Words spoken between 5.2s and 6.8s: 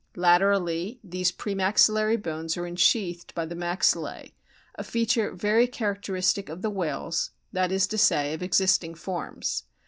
very characteristic of the